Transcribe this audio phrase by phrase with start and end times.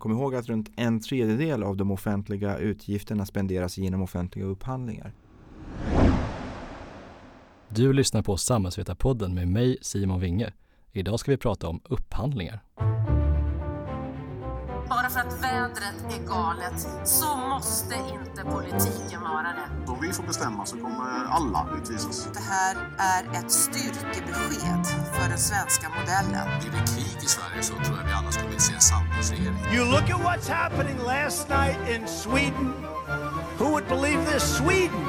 [0.00, 5.12] Kom ihåg att runt en tredjedel av de offentliga utgifterna spenderas genom offentliga upphandlingar.
[7.68, 10.52] Du lyssnar på Samhällsvetarpodden med mig Simon Winge.
[10.92, 12.60] Idag ska vi prata om upphandlingar.
[14.90, 19.92] Bara för att vädret är galet så måste inte politiken vara det.
[19.92, 22.28] Om vi får bestämma så kommer alla utvisas.
[22.34, 26.60] Det här är ett styrkebesked för den svenska modellen.
[26.60, 29.56] Blir det krig i Sverige så tror jag vi alla skulle vilja se en samlingsregering.
[29.74, 32.72] You look at what's happening last night in Sweden.
[33.58, 34.56] Who would believe this?
[34.56, 35.06] Sweden!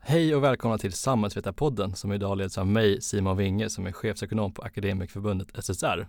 [0.00, 4.52] Hej och välkomna till Samhällsvetarpodden som idag leds av mig, Simon Winge, som är chefsekonom
[4.52, 6.06] på Akademikerförbundet SSR.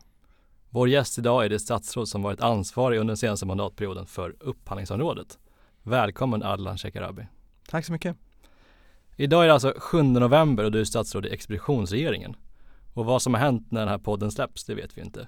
[0.70, 5.40] Vår gäst idag är det statsråd som varit ansvarig under den senaste mandatperioden för upphandlingsområdet.
[5.84, 7.28] Välkommen Ardalan Shekarabi.
[7.70, 8.18] Tack så mycket.
[9.16, 12.36] Idag är det alltså 7 november och du är statsråd i expeditionsregeringen.
[12.94, 15.28] Och vad som har hänt när den här podden släpps, det vet vi inte.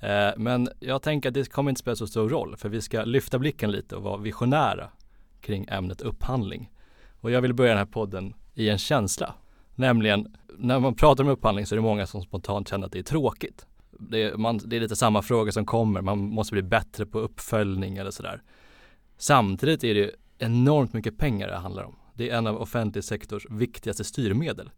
[0.00, 3.04] Eh, men jag tänker att det kommer inte spela så stor roll, för vi ska
[3.04, 4.88] lyfta blicken lite och vara visionära
[5.40, 6.70] kring ämnet upphandling.
[7.20, 9.34] Och jag vill börja den här podden i en känsla.
[9.74, 12.98] Nämligen, när man pratar om upphandling så är det många som spontant känner att det
[12.98, 13.66] är tråkigt.
[13.98, 17.18] Det är, man, det är lite samma fråga som kommer, man måste bli bättre på
[17.18, 18.42] uppföljning eller sådär.
[19.18, 21.96] Samtidigt är det enormt mycket pengar det handlar om.
[22.14, 24.70] Det är en av offentlig sektors viktigaste styrmedel.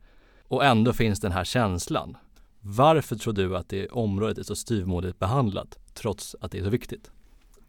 [0.42, 2.16] Och ändå finns den här känslan.
[2.60, 6.70] Varför tror du att det området är så styvmoderligt behandlat trots att det är så
[6.70, 7.10] viktigt?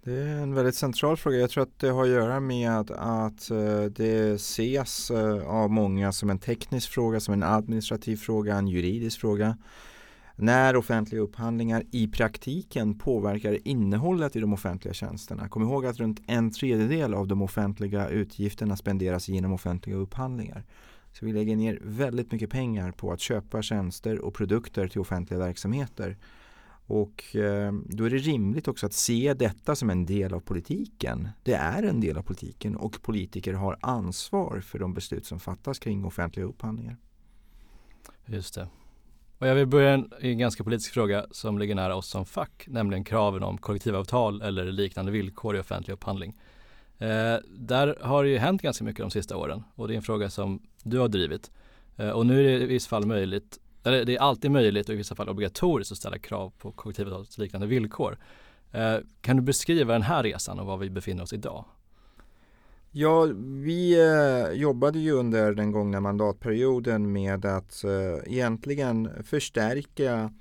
[0.03, 1.38] Det är en väldigt central fråga.
[1.38, 6.11] Jag tror att det har att göra med att, eh, det ses eh, av många
[6.11, 9.58] som en teknisk fråga, som en administrativ fråga, en juridisk fråga.
[10.41, 15.49] När offentliga upphandlingar i praktiken påverkar innehållet i de offentliga tjänsterna.
[15.49, 20.65] Kom ihåg att runt en tredjedel av de offentliga utgifterna spenderas genom offentliga upphandlingar.
[21.13, 25.39] Så vi lägger ner väldigt mycket pengar på att köpa tjänster och produkter till offentliga
[25.39, 26.17] verksamheter.
[26.85, 31.29] Och eh, då är det rimligt också att se detta som en del av politiken.
[31.43, 35.79] Det är en del av politiken och politiker har ansvar för de beslut som fattas
[35.79, 36.97] kring offentliga upphandlingar.
[38.25, 38.67] Just det.
[39.39, 42.66] Och jag vill börja i en ganska politisk fråga som ligger nära oss som fack,
[42.67, 46.35] nämligen kraven om kollektivavtal eller liknande villkor i offentlig upphandling.
[46.97, 50.01] Eh, där har det ju hänt ganska mycket de sista åren och det är en
[50.01, 51.51] fråga som du har drivit.
[51.97, 54.94] Eh, och nu är det i vissa fall möjligt eller det är alltid möjligt och
[54.94, 58.17] i vissa fall obligatoriskt att ställa krav på kollektivavtalsliknande villkor.
[58.72, 61.66] Eh, kan du beskriva den här resan och var vi befinner oss idag?
[62.91, 70.33] Ja, vi eh, jobbade ju under den gångna mandatperioden med att eh, egentligen förstärka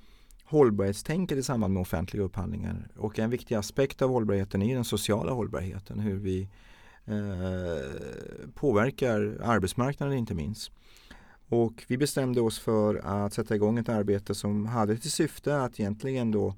[0.43, 2.87] hållbarhetstänket i samband med offentliga upphandlingar.
[2.97, 6.49] Och en viktig aspekt av hållbarheten är den sociala hållbarheten, hur vi
[7.05, 10.71] eh, påverkar arbetsmarknaden inte minst.
[11.49, 15.79] Och vi bestämde oss för att sätta igång ett arbete som hade till syfte att
[15.79, 16.55] egentligen då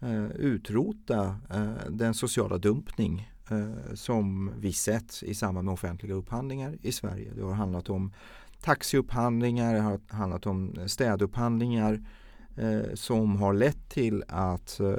[0.00, 6.78] eh, utrota eh, den sociala dumpning Eh, som vi sett i samband med offentliga upphandlingar
[6.82, 7.32] i Sverige.
[7.36, 8.12] Det har handlat om
[8.60, 12.00] taxiupphandlingar, det har handlat om städupphandlingar
[12.56, 14.92] eh, som har lett till att eh,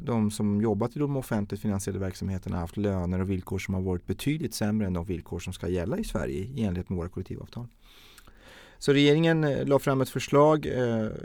[0.00, 3.82] de som jobbat i de offentligt finansierade verksamheterna har haft löner och villkor som har
[3.82, 7.08] varit betydligt sämre än de villkor som ska gälla i Sverige i enlighet med våra
[7.08, 7.66] kollektivavtal.
[8.78, 10.68] Så regeringen la fram ett förslag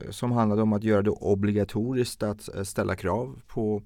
[0.10, 3.82] som handlade om att göra det obligatoriskt att ställa krav på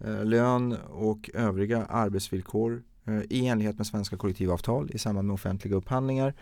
[0.00, 5.76] Eh, lön och övriga arbetsvillkor eh, i enlighet med svenska kollektivavtal i samband med offentliga
[5.76, 6.34] upphandlingar.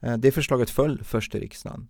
[0.00, 1.88] Eh, det förslaget föll först i riksdagen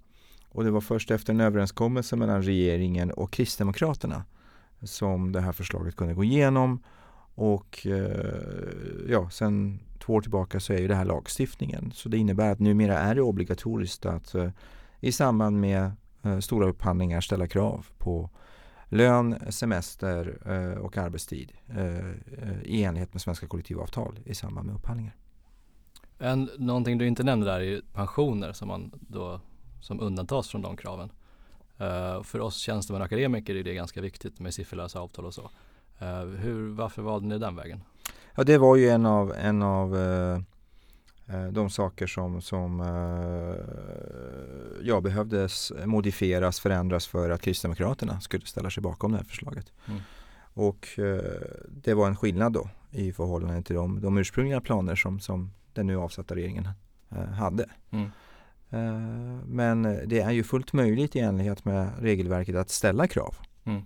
[0.49, 4.25] och det var först efter en överenskommelse mellan regeringen och Kristdemokraterna
[4.83, 6.83] som det här förslaget kunde gå igenom
[7.35, 7.87] och
[9.09, 11.93] ja, sen två år tillbaka så är ju det här lagstiftningen.
[11.95, 14.35] Så det innebär att numera är det obligatoriskt att
[15.01, 15.93] i samband med
[16.41, 18.31] stora upphandlingar ställa krav på
[18.91, 21.53] lön, semester eh, och arbetstid
[22.63, 25.17] i enlighet med svenska kollektivavtal i samband med upphandlingar.
[26.19, 29.41] En, någonting du inte nämnde där är pensioner som, man då,
[29.81, 31.13] som undantas från de kraven.
[31.81, 35.51] Uh, för oss tjänstemän och akademiker är det ganska viktigt med sifferlösa avtal och så.
[36.39, 37.83] Hur, varför valde ni den vägen?
[38.35, 40.41] Ja, det var ju en av, en av eh, eh
[41.51, 43.57] de saker som, som eh,
[44.83, 49.73] ja, behövdes modifieras, förändras för att Kristdemokraterna skulle ställa sig bakom det här förslaget.
[49.89, 50.01] Mm.
[50.55, 51.23] Och eh,
[51.69, 55.87] det var en skillnad då i förhållande till de, de ursprungliga planer som, som den
[55.87, 56.69] nu avsatta regeringen
[57.11, 57.67] eh, hade.
[57.91, 58.11] Mm.
[58.71, 63.83] Eh, men det är ju fullt möjligt i enlighet med regelverket att ställa krav mm.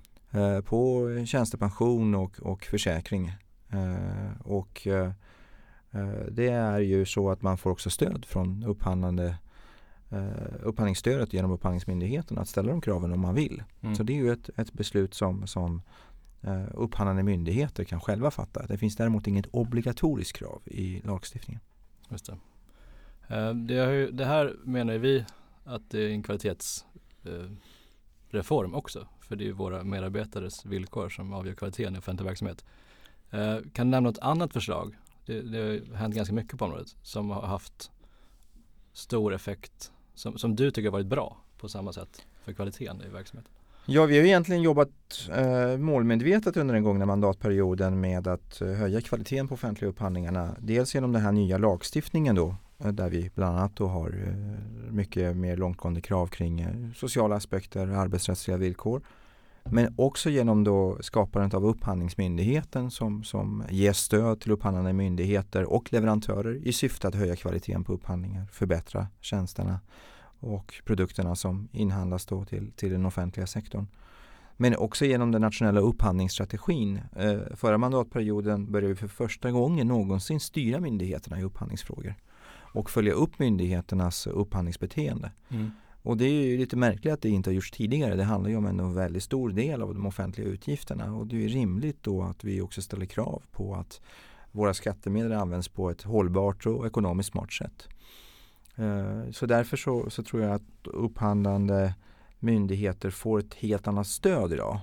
[0.63, 3.33] på tjänstepension och, och försäkring
[3.75, 5.13] Eh, och eh, eh,
[6.31, 9.37] det är ju så att man får också stöd från upphandlande
[10.63, 13.63] upphandlingsstödet genom Upphandlingsmyndigheten att ställa de kraven om man vill.
[13.81, 13.95] Mm.
[13.95, 15.83] Så det är ju ett, ett beslut som, som
[16.43, 18.67] eh, upphandlande myndigheter kan själva fatta.
[18.67, 21.61] Det finns däremot inget obligatoriskt krav i lagstiftningen.
[22.09, 22.37] Just det.
[23.29, 25.25] Eh, det, det här menar vi
[25.65, 29.09] att det är en kvalitetsreform eh, också.
[29.21, 32.65] För det är våra medarbetares villkor som avgör kvaliteten i offentlig verksamhet.
[33.31, 34.97] Eh, kan du nämna något annat förslag?
[35.27, 35.59] Det, det
[35.91, 37.91] har hänt ganska mycket på området som har haft
[38.93, 43.09] stor effekt som, som du tycker har varit bra på samma sätt för kvaliteten i
[43.09, 43.53] verksamheten?
[43.87, 44.91] Ja, vi har egentligen jobbat
[45.37, 50.57] eh, målmedvetet under den gångna mandatperioden med att eh, höja kvaliteten på offentliga upphandlingarna.
[50.59, 54.93] Dels genom den här nya lagstiftningen då eh, där vi bland annat då har eh,
[54.93, 59.03] mycket mer långtgående krav kring eh, sociala aspekter, arbetsrättsliga villkor.
[59.71, 65.93] Men också genom då skapandet av Upphandlingsmyndigheten som, som ger stöd till upphandlande myndigheter och
[65.93, 69.81] leverantörer i syfte att höja kvaliteten på upphandlingar, förbättra tjänsterna
[70.41, 73.87] och produkterna som inhandlas då till, till den offentliga sektorn.
[74.57, 77.01] Men också genom den nationella upphandlingsstrategin.
[77.17, 82.15] Eh, förra mandatperioden började vi för första gången någonsin styra myndigheterna i upphandlingsfrågor
[82.75, 85.33] och följa upp myndigheternas upphandlingsbeteende.
[85.49, 85.71] Mm.
[86.05, 88.17] Och det är ju lite märkligt att det inte har gjorts tidigare.
[88.17, 91.49] Det handlar ju om en väldigt stor del av de offentliga utgifterna och det är
[91.49, 94.01] rimligt då att vi också ställer krav på att
[94.53, 97.89] våra skattemedel används på ett hållbart och ekonomiskt smart sätt.
[98.77, 101.95] Eh, så därför så, så, tror jag att upphandlande
[102.39, 104.81] myndigheter får ett helt annat stöd idag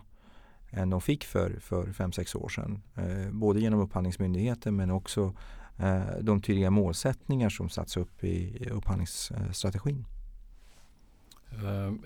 [0.70, 2.82] än de fick för, för 5-6 år sedan.
[2.96, 5.34] Eh, både genom upphandlingsmyndigheten men också
[5.78, 10.06] eh, de tydliga målsättningar som satts upp i upphandlingsstrategin.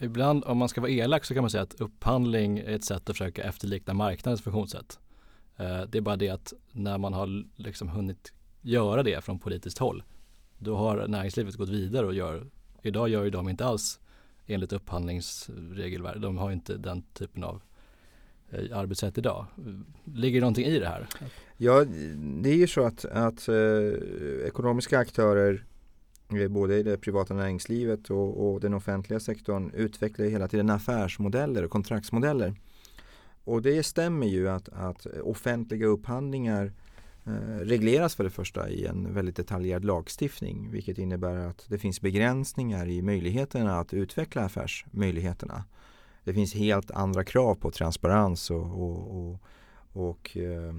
[0.02, 3.10] Ibland om man ska vara elak så kan man säga att upphandling är ett sätt
[3.10, 5.00] att försöka efterlikna marknadens funktionssätt.
[5.58, 9.78] Eh, det är bara det att när man har liksom hunnit göra det från politiskt
[9.78, 10.04] håll
[10.58, 12.48] då har näringslivet gått vidare och gör,
[12.82, 14.00] idag gör ju de inte alls
[14.46, 17.62] enligt upphandlingsregelverk, de har inte den typen av
[18.50, 19.46] eh, arbetssätt idag.
[20.04, 21.08] Ligger det någonting i det här?
[21.58, 21.86] Ja,
[22.42, 23.56] det är ju så att, att eh,
[24.48, 25.66] ekonomiska aktörer
[26.34, 31.64] Eh, både i det privata näringslivet och, och, den offentliga sektorn utvecklar hela tiden affärsmodeller
[31.64, 32.56] och kontraktsmodeller.
[33.44, 36.72] Och det stämmer ju att, att offentliga upphandlingar
[37.28, 42.02] Eh, regleras för det första i en väldigt detaljerad lagstiftning vilket innebär att det finns
[42.02, 45.64] begränsningar i möjligheterna att utveckla affärsmöjligheterna.
[46.24, 49.40] Det finns helt andra krav på transparens och, och, och,
[49.94, 50.74] och eh,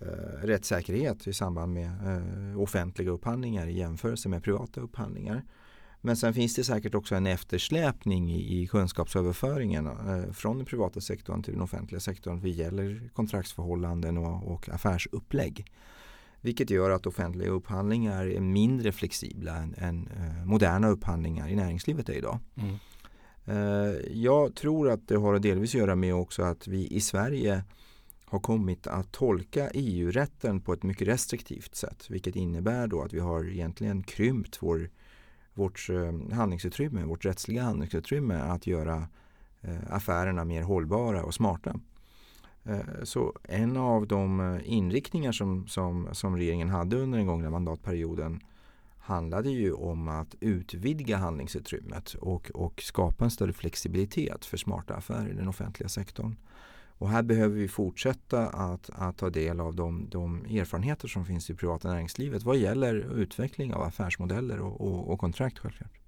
[0.00, 5.44] eh, rättssäkerhet i samband med eh, offentliga upphandlingar i jämförelse med privata upphandlingar.
[6.00, 11.00] Men sen finns det säkert också en eftersläpning i, i kunskapsöverföringen eh, från den privata
[11.00, 15.64] sektorn till den offentliga sektorn vad gäller kontraktsförhållanden och, och affärsupplägg.
[16.40, 22.08] Vilket gör att offentliga upphandlingar är mindre flexibla än, än eh, moderna upphandlingar i näringslivet
[22.08, 22.38] är idag.
[22.54, 22.76] Mm.
[23.44, 27.64] Eh, jag tror att det har att delvis göra med också att vi i Sverige
[28.30, 32.06] har kommit att tolka EU-rätten på ett mycket restriktivt sätt.
[32.10, 34.90] Vilket innebär då att vi har egentligen krympt vår
[35.58, 39.08] vårt eh, handlingsutrymme, vårt rättsliga handlingsutrymme att göra
[39.60, 41.80] eh, affärerna mer hållbara och smarta.
[42.64, 48.40] Eh, så en av de inriktningar som, som, som regeringen hade under den gångna mandatperioden
[48.98, 55.28] handlade ju om att utvidga handlingsutrymmet och, och skapa en större flexibilitet för smarta affärer
[55.28, 56.36] i den offentliga sektorn.
[56.98, 61.50] Och här behöver vi fortsätta att, att ta del av de, de erfarenheter som finns
[61.50, 65.98] i privata näringslivet vad gäller utveckling av affärsmodeller och, och, och kontrakt självklart.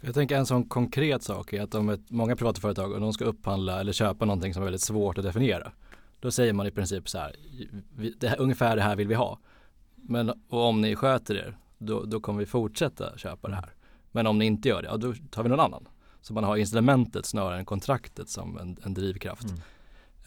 [0.00, 3.12] Jag tänker en sån konkret sak är att om ett, många privata företag och de
[3.12, 5.72] ska upphandla eller köpa någonting som är väldigt svårt att definiera.
[6.20, 7.36] Då säger man i princip så här,
[8.18, 9.38] det här ungefär det här vill vi ha.
[9.94, 13.74] Men och om ni sköter er, då, då kommer vi fortsätta köpa det här.
[14.12, 15.88] Men om ni inte gör det, ja, då tar vi någon annan.
[16.20, 19.44] Så man har instrumentet snarare än kontraktet som en, en drivkraft.
[19.44, 19.60] Mm.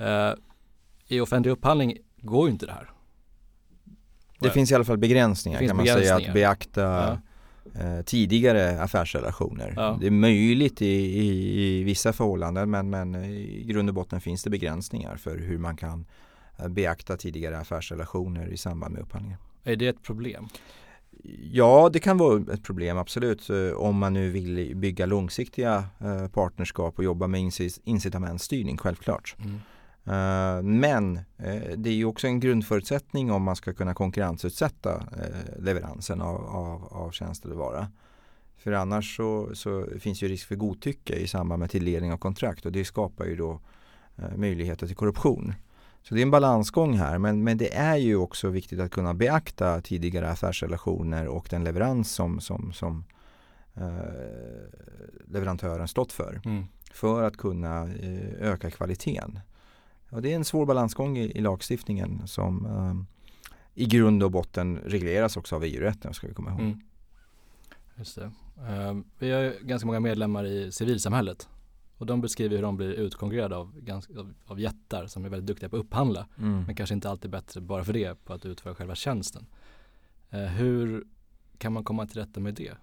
[0.03, 0.33] Uh,
[1.07, 2.89] I offentlig upphandling går ju inte det här.
[4.43, 7.81] Det finns i alla fall begränsningar kan man säga att beakta ja.
[7.81, 9.73] eh, tidigare affärsrelationer.
[9.75, 9.97] Ja.
[10.01, 14.43] Det är möjligt i, i, i, vissa förhållanden men, men i grund och botten finns
[14.43, 16.05] det begränsningar för hur man kan
[16.59, 19.39] eh, beakta tidigare affärsrelationer i samband med upphandlingar.
[19.63, 20.47] Är det ett problem?
[21.51, 26.27] Ja, det kan vara ett problem absolut eh, om man nu vill bygga långsiktiga eh,
[26.27, 27.51] partnerskap och jobba med
[27.83, 29.35] incitamentstyrning, självklart.
[29.39, 29.59] Mm.
[30.05, 35.63] Eh, men uh, det är ju också en grundförutsättning om man ska kunna konkurrensutsätta uh,
[35.63, 37.87] leveransen av, av, av tjänst eller vara.
[38.57, 42.65] För annars så, så, finns ju risk för godtycke i samband med tilldelning av kontrakt
[42.65, 43.59] och det skapar ju då
[44.35, 45.53] möjligheter till korruption.
[46.01, 49.13] Så det är en balansgång här men, men det är ju också viktigt att kunna
[49.13, 53.03] beakta tidigare affärsrelationer och den leverans som, som, som
[55.25, 56.41] leverantören stått för.
[56.45, 56.65] Mm.
[56.91, 57.89] För att kunna
[58.39, 59.39] öka kvaliteten.
[60.13, 63.07] Och det är en svår balansgång i, i lagstiftningen som um,
[63.73, 66.59] i grund och botten regleras också av EU-rätten ska vi komma ihåg.
[66.59, 66.79] Mm.
[67.95, 68.31] Just det.
[68.57, 71.49] Uh, vi har ganska många medlemmar i civilsamhället
[71.97, 75.47] och de beskriver hur de blir utkonkurrerade av, ganska, av, av jättar som är väldigt
[75.47, 76.63] duktiga på att upphandla mm.
[76.63, 79.45] men kanske inte alltid bättre bara för det på att utföra själva tjänsten.
[80.33, 81.03] Uh, hur
[81.57, 82.73] kan man komma till rätta med det?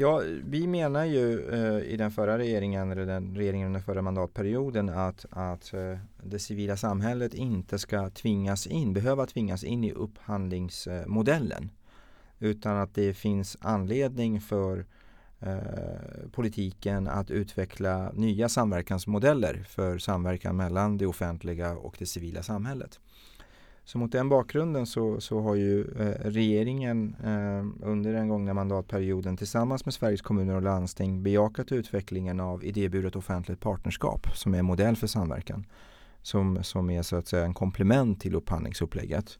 [0.00, 4.88] Ja, vi menar ju eh, i den förra regeringen, eller den regeringen under förra mandatperioden
[4.88, 11.70] att, att eh, det civila samhället inte ska tvingas in, behöva tvingas in i upphandlingsmodellen.
[12.38, 14.86] Utan att det finns anledning för
[15.40, 23.00] eh, politiken att utveckla nya samverkansmodeller för samverkan mellan det offentliga och det civila samhället.
[23.90, 29.36] Så mot den bakgrunden så, så har ju eh, regeringen eh, under den gångna mandatperioden
[29.36, 34.96] tillsammans med Sveriges kommuner och landsting bejakat utvecklingen av idéburet offentligt partnerskap som är modell
[34.96, 35.66] för samverkan.
[36.22, 39.38] Som, som är så att säga en komplement till upphandlingsupplägget.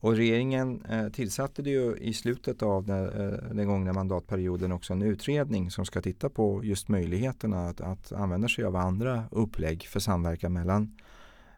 [0.00, 4.92] Och regeringen eh, tillsatte det ju i slutet av den, eh, den gångna mandatperioden också
[4.92, 9.86] en utredning som ska titta på just möjligheterna att, att använda sig av andra upplägg
[9.86, 11.05] för samverkan mellan Eh,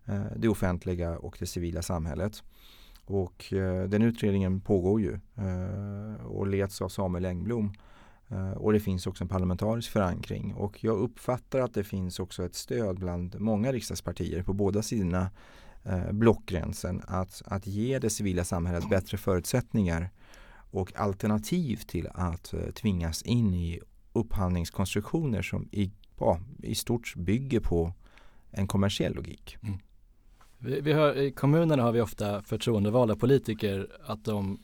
[0.08, 2.42] Eh, det offentliga och det civila samhället.
[3.04, 7.72] Och eh, den utredningen pågår ju eh, och leds av Samuel Engblom.
[8.56, 12.54] Och det finns också en parlamentarisk förankring och jag uppfattar att det finns också ett
[12.54, 15.30] stöd bland många riksdagspartier på båda sidorna
[16.10, 20.10] blockgränsen att, att ge det civila samhället bättre förutsättningar
[20.70, 23.80] och alternativ till att tvingas in i
[24.12, 27.92] upphandlingskonstruktioner som i, ja, i stort bygger på
[28.50, 29.56] en kommersiell logik.
[29.62, 29.78] Mm.
[30.58, 34.60] Vi, vi hör, I kommunerna har vi ofta förtroendevalda politiker att de,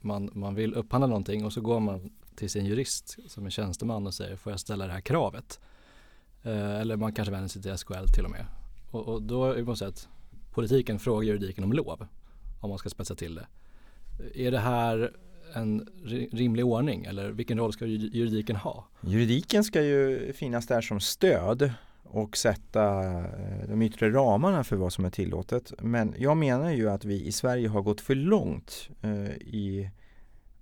[0.00, 4.06] man, man vill upphandla någonting och så går man till sin jurist som är tjänsteman
[4.06, 5.60] och säger får jag ställa det här kravet?
[6.42, 8.46] Eh, eller man kanske vänder sig till SKL till och med.
[8.90, 10.08] Och, och då är det på något sätt
[10.54, 12.06] politiken frågar juridiken om lov
[12.60, 13.46] om man ska spetsa till det.
[14.34, 15.12] Är det här
[15.54, 15.88] en
[16.32, 18.88] rimlig ordning eller vilken roll ska juridiken ha?
[19.00, 21.72] Juridiken ska ju finnas där som stöd
[22.12, 25.72] och sätta eh, de yttre ramarna för vad som är tillåtet.
[25.78, 29.90] Men jag menar ju att vi i Sverige har gått för långt eh, i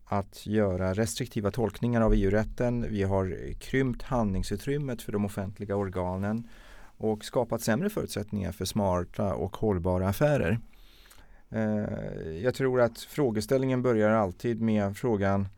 [0.05, 2.87] att göra restriktiva tolkningar av EU-rätten.
[2.91, 6.49] Vi har krympt handlingsutrymmet för de offentliga organen
[6.97, 10.59] och skapat sämre förutsättningar för smarta och hållbara affärer.
[11.51, 15.49] Eh, jag tror att frågeställningen börjar alltid med frågan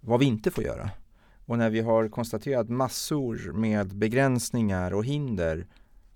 [0.00, 0.90] vad vi inte får göra.
[1.48, 5.66] Och när vi har konstaterat massor med begränsningar och hinder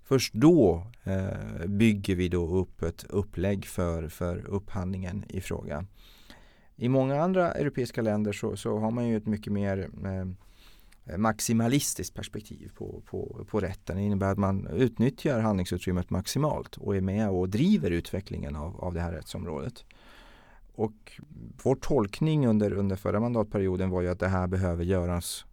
[0.03, 5.85] Först då eh, bygger vi då upp ett upplägg för, för upphandlingen i fråga.
[6.75, 12.15] I många andra europeiska länder så, så har man ju ett mycket mer eh, maximalistiskt
[12.15, 13.97] perspektiv på, på, på rätten.
[13.97, 18.93] Det innebär att man utnyttjar handlingsutrymmet maximalt och är med och driver utvecklingen av, av
[18.93, 19.85] det här rättsområdet.
[20.75, 21.21] Och
[21.63, 25.45] vår tolkning under, under förra mandatperioden var ju att det här behöver göras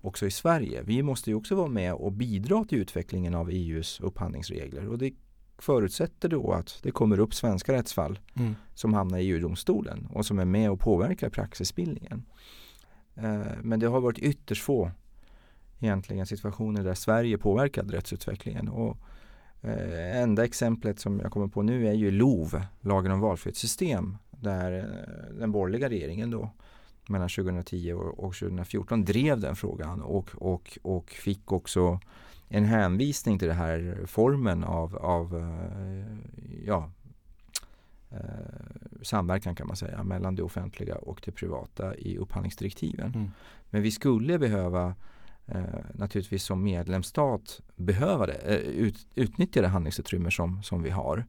[0.00, 0.82] också i Sverige.
[0.82, 5.12] Vi måste ju också vara med och bidra till utvecklingen av EUs upphandlingsregler och det
[5.58, 8.54] förutsätter då att det kommer upp svenska rättsfall mm.
[8.74, 12.22] som hamnar i EU-domstolen och som är med och påverkar praxisbildningen.
[13.14, 14.90] Eh, men det har varit ytterst få
[15.80, 18.68] egentligen situationer där Sverige påverkade rättsutvecklingen.
[18.68, 18.96] Och
[19.60, 24.78] eh, enda exemplet som jag kommer på nu är ju LOV, lagen om valfrihetssystem, där
[24.78, 26.50] eh, den borgerliga regeringen då
[27.08, 32.00] mellan 2010 och 2014 drev den frågan och, och, och fick också
[32.48, 36.16] en hänvisning till den här formen av, av eh,
[36.66, 36.90] ja,
[38.10, 38.18] eh,
[39.02, 43.14] samverkan kan man säga mellan det offentliga och det privata i upphandlingsdirektiven.
[43.14, 43.30] Mm.
[43.70, 44.94] Men vi skulle behöva
[45.46, 45.62] eh,
[45.94, 51.24] naturligtvis som medlemsstat behöva det, ut, utnyttja det handlingsutrymme som, som vi har.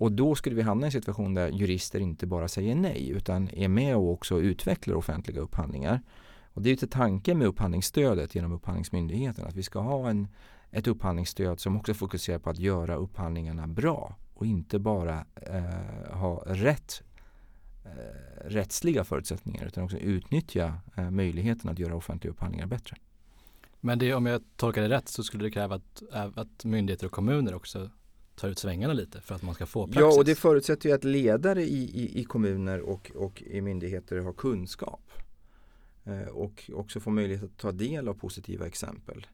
[0.00, 3.48] Och då skulle vi hamna i en situation där jurister inte bara säger nej utan
[3.48, 6.02] är med och också utvecklar offentliga upphandlingar.
[6.52, 10.28] Och det är ju till tanken med upphandlingsstödet genom Upphandlingsmyndigheten att vi ska ha en,
[10.70, 16.42] ett upphandlingsstöd som också fokuserar på att göra upphandlingarna bra och inte bara eh, ha
[16.46, 17.02] rätt
[17.84, 22.96] eh, rättsliga förutsättningar utan också utnyttja eh, möjligheten att göra offentliga upphandlingar bättre.
[23.80, 26.02] Men det, om jag tolkar det rätt så skulle det kräva att,
[26.34, 27.90] att myndigheter och kommuner också
[28.40, 30.00] tar ut svängarna lite för att man ska få praxis.
[30.00, 34.18] Ja, och det förutsätter ju att ledare i, i, i kommuner och, och i myndigheter
[34.18, 35.10] har kunskap.
[36.04, 39.26] Eh, och också får möjlighet att ta del av positiva exempel.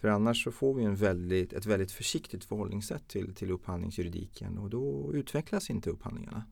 [0.00, 4.70] För annars så får vi en väldigt, ett väldigt försiktigt förhållningssätt till, till upphandlingsjuridiken och
[4.70, 6.44] då utvecklas inte upphandlingarna.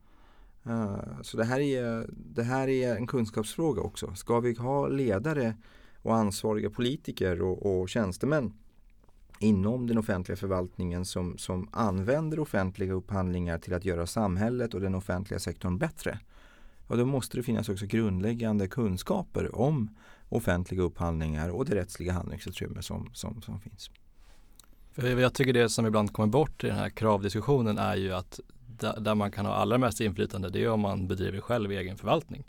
[0.66, 4.14] Uh, så det här, är, det här är en kunskapsfråga också.
[4.14, 5.56] Ska vi ha ledare
[6.02, 8.52] och ansvariga politiker och, och tjänstemän
[9.42, 14.94] inom den offentliga förvaltningen som, som använder offentliga upphandlingar till att göra samhället och den
[14.94, 16.18] offentliga sektorn bättre.
[16.87, 19.90] Och då måste det finnas också grundläggande kunskaper om
[20.28, 23.90] offentliga upphandlingar och det rättsliga handlingsutrymme som, som, som finns.
[24.92, 28.40] För jag tycker det som ibland kommer bort i den här kravdiskussionen är ju att
[28.99, 32.44] där man kan ha allra mest inflytande det är om man bedriver själv egen förvaltning.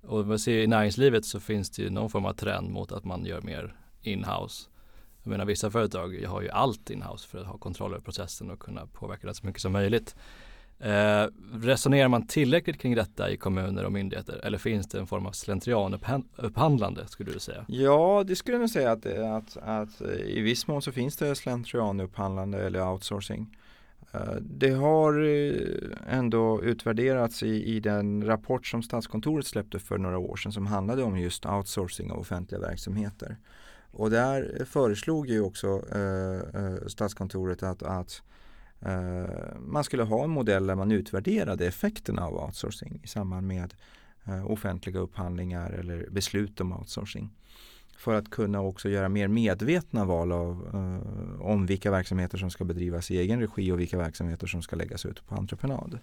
[0.00, 3.04] Och man ser i näringslivet så finns det ju någon form av trend mot att
[3.04, 4.68] man gör mer inhouse.
[5.22, 8.60] Jag menar vissa företag har ju allt inhouse för att ha kontroll över processen och
[8.60, 10.16] kunna påverka det så mycket som möjligt.
[10.78, 15.26] Eh, resonerar man tillräckligt kring detta i kommuner och myndigheter eller finns det en form
[15.26, 17.64] av slentrianupphandlande skulle du säga?
[17.68, 21.16] Ja, det skulle jag nog säga att, att, att eh, i viss mån så finns
[21.16, 23.56] det slentrianupphandlande eller outsourcing.
[24.12, 30.18] Eh, det har eh, ändå utvärderats i, i den rapport som Statskontoret släppte för några
[30.18, 33.36] år sedan som handlade om just outsourcing av offentliga verksamheter.
[33.92, 38.22] Och där föreslog ju också eh, eh, Statskontoret att, att
[38.80, 39.24] eh,
[39.60, 43.74] man skulle ha en modell där man utvärderade effekterna av outsourcing i samband med
[44.24, 47.30] eh, offentliga upphandlingar eller beslut om outsourcing.
[47.96, 52.64] För att kunna också göra mer medvetna val av, eh, om vilka verksamheter som ska
[52.64, 55.98] bedrivas i egen regi och vilka verksamheter som ska läggas ut på entreprenad.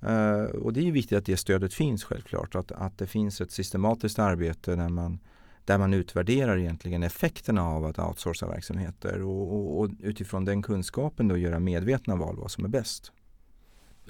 [0.00, 2.54] Eh, och det är viktigt att det stödet finns självklart.
[2.54, 5.18] Att, att det finns ett systematiskt arbete där man
[5.66, 11.28] där man utvärderar egentligen effekterna av att outsourca verksamheter och, och, och utifrån den kunskapen
[11.28, 13.12] då göra medvetna val vad som är bäst.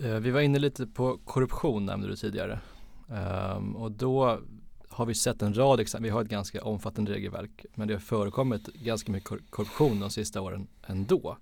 [0.02, 2.60] Eh, vi var inne lite på korruption nämnde du tidigare.
[3.08, 4.40] Um, och då
[4.88, 8.00] har vi sett en rad exempel, vi har ett ganska omfattande regelverk men det har
[8.00, 11.36] förekommit ganska mycket korruption de sista åren ändå.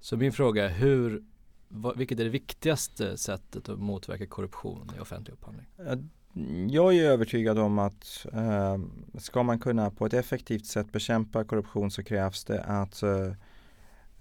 [0.00, 1.24] Så min fråga är hur,
[1.96, 5.66] vilket är det viktigaste sättet att motverka korruption i offentlig upphandling?
[6.68, 8.78] Jag är övertygad om att eh,
[9.18, 13.26] ska man kunna på ett effektivt sätt bekämpa korruption så krävs det att eh,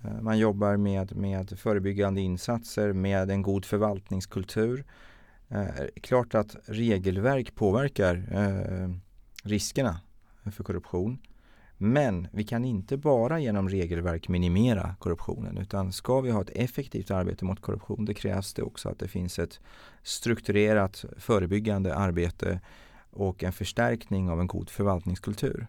[0.04, 4.86] eh man jobbar med, med förebyggande insatser, med en god förvaltningskultur.
[5.50, 5.68] Eh,
[6.02, 8.90] klart att regelverk påverkar eh,
[9.44, 10.00] riskerna
[10.52, 11.20] för korruption.
[11.84, 17.12] Men vi kan inte bara genom regelverk minimera korruptionen utan ska vi ha ett effektivt
[17.12, 19.60] arbete mot korruption det krävs det också att det finns ett
[20.04, 22.60] strukturerat förebyggande arbete
[23.12, 25.68] och en förstärkning av en god förvaltningskultur.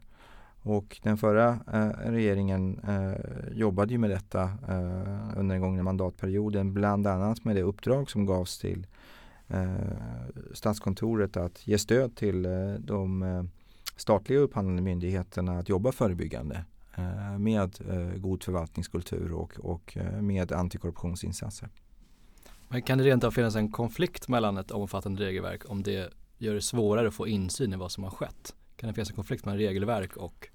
[0.63, 6.75] Och den förra eh, regeringen eh, jobbade ju med detta eh, under den gångna mandatperioden
[6.75, 8.87] bland annat med det uppdrag som gavs till
[9.49, 9.73] eh,
[10.55, 13.43] Statskontoret att ge stöd till eh, de eh,
[13.97, 20.53] statliga upphandlande myndigheterna att jobba förebyggande eh, med eh, god förvaltningskultur och, och eh, med
[20.53, 21.69] antikorruptionsinsatser.
[22.69, 26.55] Men kan det rent av finnas en konflikt mellan ett omfattande regelverk om det gör
[26.55, 28.55] det svårare att få insyn i vad som har skett?
[28.77, 30.49] Kan det finnas en konflikt mellan regelverk och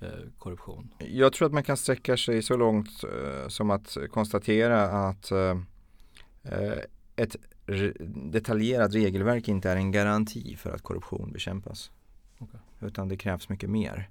[0.00, 0.94] eh, korruption?
[0.98, 5.58] Jag tror att man kan sträcka sig så långt eh, som att konstatera att eh,
[7.16, 7.36] ett
[8.30, 11.90] detaljerat regelverk inte är en garanti för att korruption bekämpas.
[12.38, 12.60] Okay.
[12.80, 14.10] Utan det krävs mycket mer.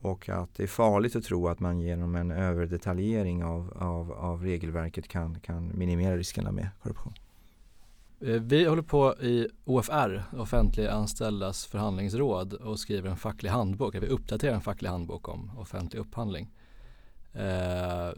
[0.00, 4.42] Och att det är farligt att tro att man genom en överdetaljering av, av, av
[4.42, 7.14] regelverket kan, kan minimera riskerna med korruption.
[8.20, 13.94] Eh, vi håller på i OFR, Offentliga anställdas förhandlingsråd och skriver en facklig handbok.
[13.94, 16.50] Vi uppdaterar en facklig handbok om offentlig upphandling.
[17.32, 18.10] Eh,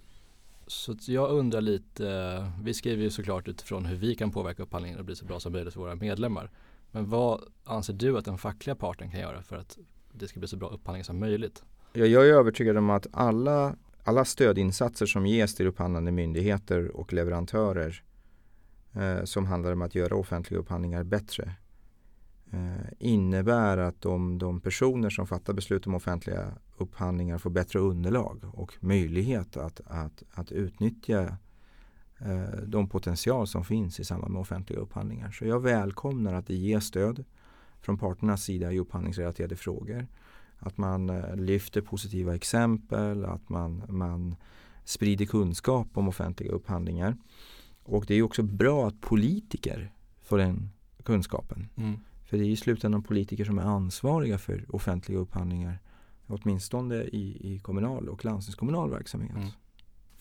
[0.67, 5.05] så jag undrar lite, vi skriver ju såklart utifrån hur vi kan påverka upphandlingen och
[5.05, 6.51] bli så bra som möjligt för våra medlemmar.
[6.93, 9.79] Men vad anser du att den fackliga parten kan göra för att
[10.13, 11.65] det ska bli så bra upphandling som möjligt?
[11.93, 18.03] Jag är övertygad om att alla, alla stödinsatser som ges till upphandlande myndigheter och leverantörer
[18.93, 21.55] eh, som handlar om att göra offentliga upphandlingar bättre
[22.53, 28.45] eh, innebär att de, de personer som fattar beslut om offentliga upphandlingar får bättre underlag
[28.53, 31.33] och möjlighet att, att, att utnyttja Eh,
[32.67, 35.31] de potential som finns i samband med offentliga upphandlingar.
[35.31, 37.25] Så jag välkomnar att det ges stöd
[37.81, 40.07] från parternas sida i upphandlingsrelaterade frågor.
[40.59, 44.37] Att man eh, lyfter positiva exempel, att man, man
[44.85, 47.17] sprider kunskap om offentliga upphandlingar.
[47.85, 50.71] Och det är också bra att politiker får den
[51.03, 51.69] kunskapen.
[51.77, 51.99] Mm.
[52.25, 55.79] För det är i slutändan politiker som är ansvariga för offentliga upphandlingar.
[56.27, 59.37] Åtminstone i, i kommunal och landstingskommunal verksamhet.
[59.37, 59.49] Mm.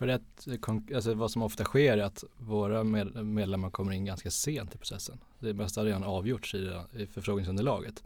[0.02, 0.48] För att,
[0.96, 2.84] alltså vad som ofta sker är att våra
[3.24, 5.20] medlemmar kommer in ganska sent i processen.
[5.40, 8.04] Det mesta har redan avgjorts i, i förfrågningsunderlaget.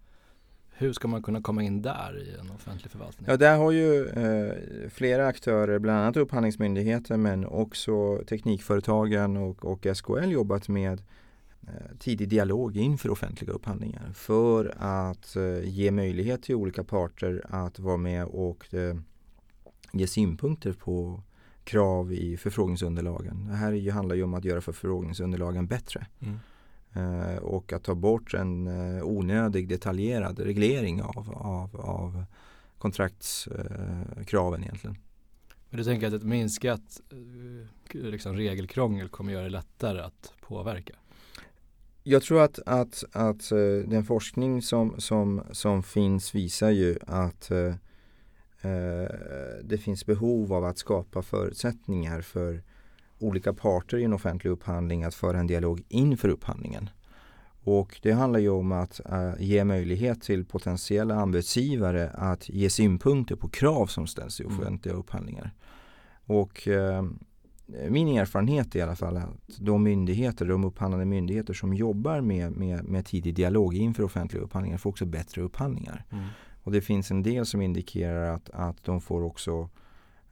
[0.70, 3.28] Hur ska man kunna komma in där i en offentlig förvaltning?
[3.30, 9.88] Ja, där har ju eh, flera aktörer, bland annat Upphandlingsmyndigheten men också Teknikföretagen och, och
[9.96, 11.02] SKL jobbat med
[11.68, 17.80] eh, tidig dialog inför offentliga upphandlingar för att eh, ge möjlighet till olika parter att
[17.80, 18.96] vara med och eh,
[19.94, 21.24] ge synpunkter på
[21.65, 23.47] krav i förfrågningsunderlagen.
[23.47, 26.08] Det här handlar ju om att göra förfrågningsunderlagen bättre.
[26.19, 26.39] Mm.
[26.93, 32.25] Eh, och att ta bort en eh, onödig detaljerad reglering av, av, av
[32.78, 34.97] kontraktskraven egentligen.
[35.69, 37.01] Men du tänker att ett minskat
[37.91, 40.93] liksom, regelkrångel kommer göra det lättare att påverka?
[42.04, 43.49] Jag tror att, att, att
[43.86, 47.51] den forskning som, som, som finns visar ju att
[49.63, 52.63] det finns behov av att skapa förutsättningar för
[53.19, 56.89] olika parter i en offentlig upphandling att föra en dialog inför upphandlingen.
[57.63, 63.36] Och det handlar ju om att uh, ge möjlighet till potentiella anbudsgivare att ge synpunkter
[63.36, 64.60] på krav som ställs i mm.
[64.60, 64.99] offentliga mm.
[64.99, 65.51] upphandlingar.
[66.25, 67.04] Och uh,
[67.89, 72.51] min erfarenhet är i alla fall att de myndigheter, de upphandlande myndigheter som jobbar med,
[72.51, 76.06] med, med tidig dialog inför offentliga upphandlingar får också bättre upphandlingar.
[76.10, 76.25] Mm.
[76.65, 79.69] Och det finns en del som indikerar att, att de får också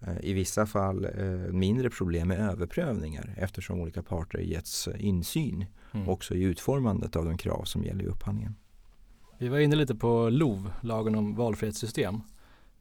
[0.08, 6.10] Eh, i vissa fall eh, mindre problem med överprövningar eftersom olika parter getts insyn mm.
[6.10, 8.56] också i utformandet av de krav som gäller i upphandlingen.
[9.38, 12.22] Vi var inne lite på LOV, lagen om valfrihetssystem.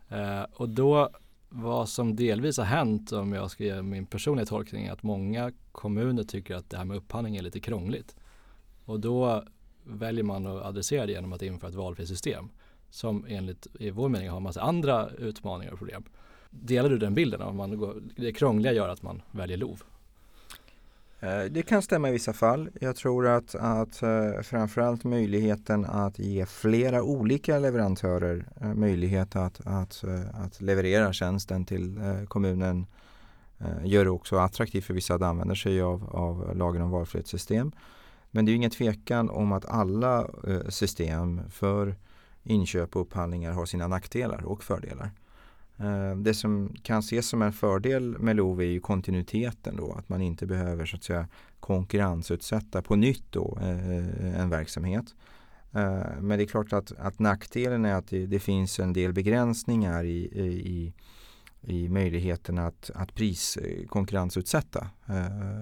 [0.08, 1.10] Eh, och då
[1.48, 6.24] vad som delvis har hänt, om jag ska ge min personliga tolkning, att många kommuner
[6.24, 8.16] tycker att det här med upphandling är lite krångligt.
[8.84, 9.44] Och då
[9.84, 12.48] väljer man att adressera det genom att införa ett valfrihetssystem
[12.92, 16.04] som enligt i vår mening har en massa andra utmaningar och problem.
[16.50, 17.42] Delar du den bilden?
[17.42, 19.82] Om man går, det krångliga gör att man väljer LOV?
[21.20, 22.70] Eh, det kan stämma i vissa fall.
[22.80, 29.60] Jag tror att, att eh, framförallt möjligheten att ge flera olika leverantörer eh, möjlighet att,
[29.66, 32.86] att, att leverera tjänsten till kommunen
[33.84, 37.72] gör det också attraktivt för vissa att använda sig av, av lagen om valfrihetssystem.
[38.30, 40.28] Men det är ingen tvekan om att alla
[40.68, 41.94] system för
[42.44, 45.10] inköp och upphandlingar har sina nackdelar och fördelar.
[45.82, 50.08] Eh, det som kan ses som en fördel med LOV är ju kontinuiteten då, att
[50.08, 51.28] man inte behöver så att säga
[51.60, 55.04] konkurrensutsätta på nytt då eh, en verksamhet.
[55.72, 59.12] Eh, men det är klart att, att nackdelen är att det, det finns en del
[59.12, 60.92] begränsningar i, i,
[61.60, 64.86] i möjligheten att, att priskonkurrensutsätta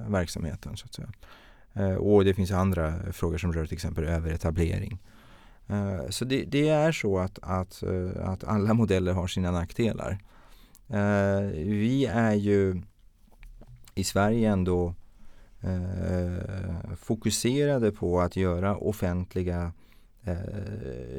[0.09, 0.77] verksamheten.
[0.77, 1.09] Så att säga.
[1.99, 4.99] Och det finns andra frågor som rör till exempel överetablering.
[5.71, 10.19] Eh, så det, det, är så att, att, eh, att alla modeller har sina nackdelar.
[10.89, 12.83] Eh, vi är ju
[13.95, 14.95] i Sverige ändå
[16.97, 19.73] fokuserade på att göra offentliga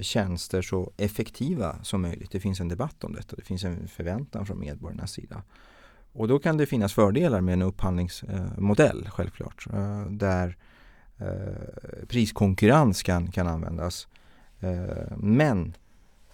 [0.02, 2.32] tjänster så effektiva som möjligt.
[2.32, 3.36] Det finns en debatt om detta.
[3.36, 5.44] Det finns en förväntan från medborgarnas sida.
[6.14, 9.68] Och då kan det finnas fördelar med en upphandlingsmodell självklart.
[10.10, 10.58] Där
[12.08, 14.08] priskonkurrens kan, kan användas.
[14.62, 15.76] Eh, men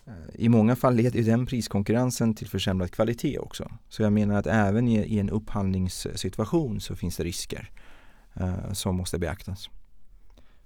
[0.06, 3.72] eh, i många fall leder den priskonkurrensen till försämrad kvalitet också.
[3.90, 7.72] Så jag menar att även i, en upphandlingssituation så finns det risker
[8.34, 9.70] eh, som måste beaktas.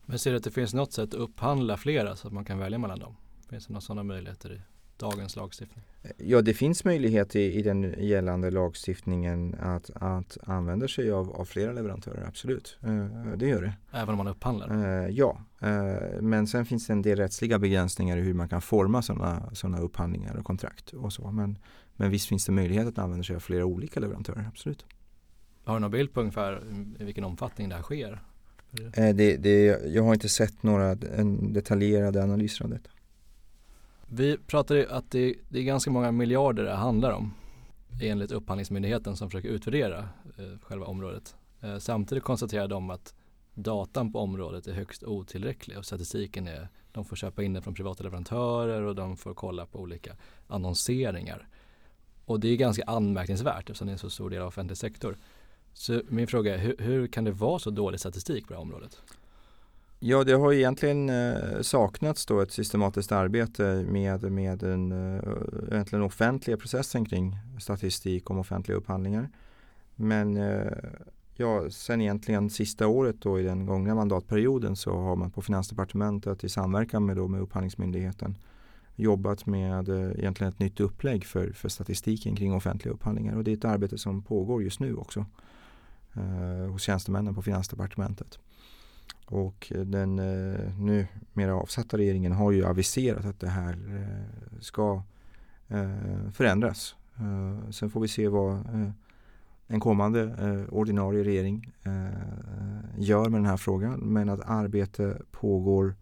[0.06, 2.60] Men ser du att det finns något sätt att upphandla flera så att man kan
[2.60, 3.16] välja mellan dem?
[3.50, 4.64] Finns det några sådana möjligheter
[5.02, 5.84] dagens lagstiftning?
[6.18, 11.46] Ja, det finns möjlighet i, i den gällande lagstiftningen att, att använda sig av, av
[11.46, 12.78] flera leverantörer, absolut.
[12.84, 13.06] Eh,
[13.38, 13.74] det gör det.
[13.92, 15.04] Även om man upphandlar?
[15.04, 18.62] Eh, ja, eh, men sen finns det en del rättsliga begränsningar i hur man kan
[18.62, 21.32] forma sådana såna upphandlingar och kontrakt och så.
[21.32, 21.58] Men,
[21.96, 24.86] men visst finns det möjlighet att använda sig av flera olika leverantörer, absolut.
[25.64, 26.64] Har du någon bild på ungefär
[27.00, 28.22] i vilken omfattning det här sker?
[28.94, 32.90] Eh, det, det, jag har inte sett några detaljerade analyser av detta.
[34.14, 37.34] Vi pratade att det, det, är ganska många miljarder det handlar om
[38.02, 40.00] enligt Upphandlingsmyndigheten som försöker utvärdera
[40.38, 41.36] eh, själva området.
[41.62, 43.14] Eh, samtidigt konstaterar de att
[43.54, 47.74] datan på området är högst otillräcklig och statistiken är, de får köpa in den från
[47.74, 50.16] privata leverantörer och de får kolla på olika
[50.48, 51.48] annonseringar.
[52.26, 55.18] Och det är ganska anmärkningsvärt eftersom det är en så stor del av offentlig sektor.
[55.74, 58.62] Så min fråga är, hur, hur kan det vara så dålig statistik på det här
[58.62, 59.02] området?
[60.04, 64.92] Ja, det har egentligen eh, saknats då ett systematiskt arbete med, med den
[65.94, 69.30] eh, offentliga processen kring statistik om offentliga upphandlingar.
[69.96, 70.72] Men eh,
[71.36, 76.44] ja, sen egentligen sista året då i den gångna mandatperioden så har man på Finansdepartementet
[76.44, 78.38] i samverkan med, då, med Upphandlingsmyndigheten
[78.96, 83.58] jobbat med egentligen ett nytt upplägg för, för statistiken kring offentliga upphandlingar och det är
[83.58, 85.26] ett arbete som pågår just nu också
[86.14, 88.40] eh, hos tjänstemännen på Finansdepartementet.
[89.32, 94.60] Och eh, den eh, nu mera avsatta regeringen har ju aviserat att det här eh,
[94.60, 95.04] ska
[95.68, 96.96] eh, förändras.
[97.16, 98.90] Eh, sen får vi se vad eh,
[99.68, 104.00] en kommande eh, ordinarie regering eh, gör med den här frågan.
[104.00, 105.96] Men att arbete pågår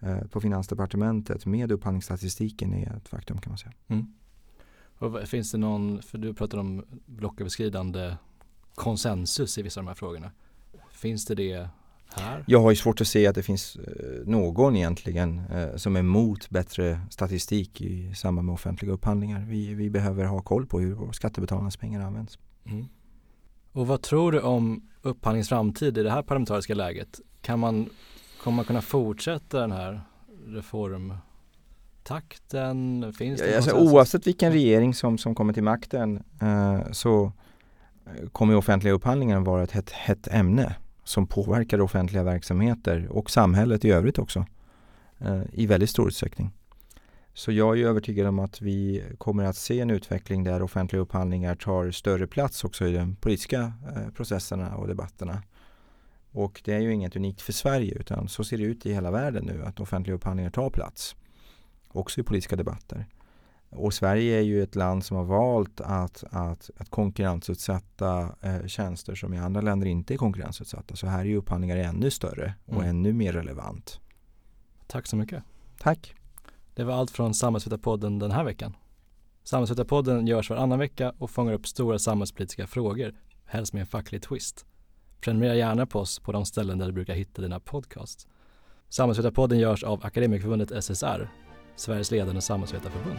[0.00, 3.72] eh, på Finansdepartementet med upphandlingsstatistiken är ett faktum kan man säga.
[3.86, 4.06] Mm.
[4.98, 8.16] Och finns det någon, för du pratar om blocköverskridande
[8.74, 10.30] konsensus i vissa av de här frågorna.
[10.90, 11.68] Finns det det
[12.14, 12.44] här?
[12.46, 13.82] Jag har ju svårt att se att det finns eh,
[14.26, 19.46] någon egentligen eh, som är emot bättre statistik i samband med offentliga upphandlingar.
[19.48, 22.38] Vi, vi behöver ha koll på hur skattebetalarnas pengar används.
[22.66, 22.86] Mm.
[23.72, 27.20] Och vad tror du om upphandlings framtid i det här parlamentariska läget?
[27.40, 27.88] Kan man,
[28.42, 30.00] kommer man kunna fortsätta den här
[30.46, 33.12] reformtakten?
[33.12, 37.32] Finns det alltså, oavsett vilken regering som, som kommer till makten eh, så
[38.32, 40.74] kommer offentliga upphandlingar vara ett hett, hett ämne
[41.10, 44.46] som påverkar offentliga verksamheter och samhället i övrigt också
[45.18, 46.50] eh, i väldigt stor utsträckning.
[47.34, 51.54] Så jag är övertygad om att vi kommer att se en utveckling där offentliga upphandlingar
[51.54, 55.42] tar större plats också i de politiska eh, processerna och debatterna.
[56.32, 59.10] Och det är ju inget unikt för Sverige utan så ser det ut i hela
[59.10, 61.16] världen nu att offentliga upphandlingar tar plats.
[61.88, 63.06] Också i politiska debatter.
[63.70, 69.14] Och Sverige är ju ett land som har valt att, att, att konkurrensutsätta eh, tjänster
[69.14, 70.96] som i andra länder inte är konkurrensutsatta.
[70.96, 72.88] Så här är ju upphandlingar ännu större och mm.
[72.88, 74.00] ännu mer relevant.
[74.86, 75.44] Tack så mycket.
[75.78, 76.14] Tack.
[76.74, 78.76] Det var allt från Samhällsvetarpodden den här veckan.
[79.44, 84.66] Samhällsvetarpodden görs varannan vecka och fångar upp stora samhällspolitiska frågor, helst med en facklig twist.
[85.20, 88.26] Prenumerera gärna på oss på de ställen där du brukar hitta dina podcasts.
[88.88, 91.30] Samhällsvetarpodden görs av Akademikerförbundet SSR,
[91.80, 93.18] Sveriges ledande samhällsvetarförbund.